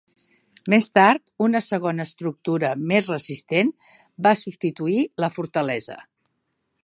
[0.73, 3.71] Més tard, una segona estructura més resistent
[4.29, 5.99] va substituir la fortalesa.